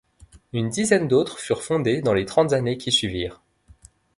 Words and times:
Une 0.51 0.69
dizaine 0.69 1.07
d'autres 1.07 1.37
furent 1.37 1.61
fondés 1.61 2.01
dans 2.01 2.15
les 2.15 2.25
trente 2.25 2.53
années 2.53 2.79
qui 2.79 2.91
suivirent. 2.91 3.39